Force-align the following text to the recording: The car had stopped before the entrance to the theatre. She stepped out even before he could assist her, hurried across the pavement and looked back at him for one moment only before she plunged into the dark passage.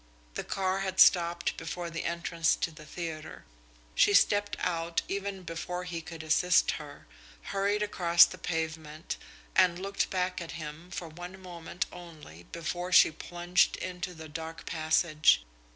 The 0.33 0.43
car 0.43 0.79
had 0.79 0.99
stopped 0.99 1.57
before 1.57 1.91
the 1.91 2.05
entrance 2.05 2.55
to 2.55 2.71
the 2.71 2.87
theatre. 2.87 3.45
She 3.93 4.15
stepped 4.15 4.57
out 4.59 5.03
even 5.07 5.43
before 5.43 5.83
he 5.83 6.01
could 6.01 6.23
assist 6.23 6.71
her, 6.81 7.05
hurried 7.53 7.83
across 7.83 8.25
the 8.25 8.39
pavement 8.39 9.17
and 9.55 9.77
looked 9.77 10.09
back 10.09 10.41
at 10.41 10.53
him 10.53 10.89
for 10.89 11.07
one 11.07 11.39
moment 11.39 11.85
only 11.91 12.47
before 12.51 12.91
she 12.91 13.11
plunged 13.11 13.75
into 13.75 14.15
the 14.15 14.27
dark 14.27 14.65
passage. 14.65 15.45